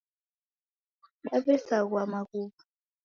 [1.23, 2.61] Daw'esaghua maghuw'a